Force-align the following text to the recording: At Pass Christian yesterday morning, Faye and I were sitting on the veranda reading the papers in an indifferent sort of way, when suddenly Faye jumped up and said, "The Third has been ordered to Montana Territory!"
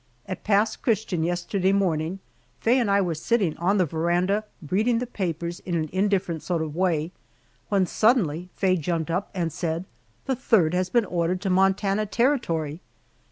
At 0.25 0.43
Pass 0.43 0.75
Christian 0.75 1.21
yesterday 1.21 1.71
morning, 1.71 2.17
Faye 2.59 2.79
and 2.79 2.89
I 2.89 3.01
were 3.01 3.13
sitting 3.13 3.55
on 3.57 3.77
the 3.77 3.85
veranda 3.85 4.45
reading 4.67 4.97
the 4.97 5.05
papers 5.05 5.59
in 5.59 5.75
an 5.75 5.91
indifferent 5.93 6.41
sort 6.41 6.63
of 6.63 6.75
way, 6.75 7.11
when 7.69 7.85
suddenly 7.85 8.49
Faye 8.55 8.77
jumped 8.77 9.11
up 9.11 9.29
and 9.35 9.53
said, 9.53 9.85
"The 10.25 10.35
Third 10.35 10.73
has 10.73 10.89
been 10.89 11.05
ordered 11.05 11.39
to 11.41 11.51
Montana 11.51 12.07
Territory!" 12.07 12.81